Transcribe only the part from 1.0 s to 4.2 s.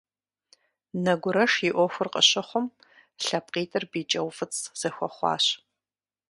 Нэгурэш и Ӏуэхур къыщыхъум, лъэпкъитӀыр бий